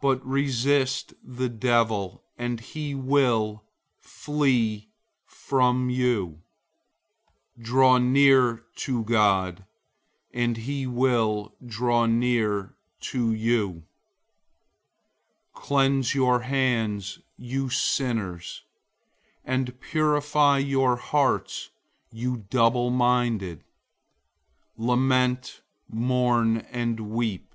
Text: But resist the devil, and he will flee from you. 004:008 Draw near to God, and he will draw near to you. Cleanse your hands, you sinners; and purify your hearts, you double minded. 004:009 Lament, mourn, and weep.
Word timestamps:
But 0.00 0.24
resist 0.26 1.12
the 1.22 1.50
devil, 1.50 2.24
and 2.38 2.58
he 2.58 2.94
will 2.94 3.64
flee 4.00 4.88
from 5.26 5.90
you. 5.90 6.40
004:008 7.58 7.62
Draw 7.64 7.98
near 7.98 8.64
to 8.76 9.04
God, 9.04 9.66
and 10.32 10.56
he 10.56 10.86
will 10.86 11.54
draw 11.62 12.06
near 12.06 12.76
to 13.00 13.30
you. 13.34 13.82
Cleanse 15.52 16.14
your 16.14 16.40
hands, 16.40 17.18
you 17.36 17.68
sinners; 17.68 18.62
and 19.44 19.78
purify 19.82 20.56
your 20.56 20.96
hearts, 20.96 21.68
you 22.10 22.46
double 22.48 22.88
minded. 22.88 23.58
004:009 24.78 24.86
Lament, 24.86 25.60
mourn, 25.90 26.56
and 26.70 27.00
weep. 27.00 27.54